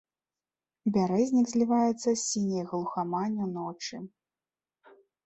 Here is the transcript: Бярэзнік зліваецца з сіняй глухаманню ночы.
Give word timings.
Бярэзнік 0.93 1.47
зліваецца 1.51 2.05
з 2.05 2.13
сіняй 2.21 2.63
глухаманню 2.71 3.45
ночы. 3.59 4.01